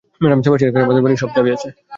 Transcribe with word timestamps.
Madam 0.21 0.39
সেবাস্টিয়ানের 0.43 0.85
কাছে 0.93 1.01
বাড়ির 1.03 1.21
সব 1.23 1.29
চাবি 1.35 1.49
আছে, 1.55 1.67
ম্যাডাম। 1.69 1.87